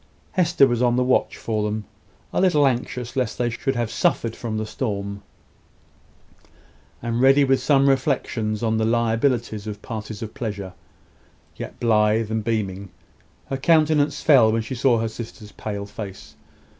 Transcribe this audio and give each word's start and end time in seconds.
Hester 0.31 0.65
was 0.65 0.81
on 0.81 0.95
the 0.95 1.03
watch 1.03 1.37
for 1.37 1.61
them 1.61 1.83
a 2.33 2.41
little 2.41 2.65
anxious 2.65 3.15
lest 3.15 3.37
they 3.37 3.51
should 3.51 3.75
have 3.75 3.91
suffered 3.91 4.35
from 4.35 4.57
the 4.57 4.65
storm, 4.65 5.21
and 7.03 7.21
ready 7.21 7.43
with 7.43 7.61
some 7.61 7.87
reflections 7.87 8.63
on 8.63 8.77
the 8.79 8.83
liabilities 8.83 9.67
of 9.67 9.83
parties 9.83 10.23
of 10.23 10.33
pleasure; 10.33 10.73
but 11.53 11.59
yet 11.59 11.79
blithe 11.79 12.31
and 12.31 12.43
beaming. 12.43 12.89
Her 13.51 13.57
countenance 13.57 14.23
fell 14.23 14.51
when 14.51 14.63
she 14.63 14.73
saw 14.73 14.97
her 14.97 15.07
sister's 15.07 15.51
pale 15.51 15.85
face. 15.85 16.33